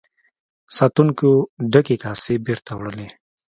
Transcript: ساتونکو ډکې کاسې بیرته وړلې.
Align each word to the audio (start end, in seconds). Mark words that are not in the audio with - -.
ساتونکو 0.77 1.29
ډکې 1.71 1.95
کاسې 2.03 2.33
بیرته 2.45 2.71
وړلې. 2.75 3.07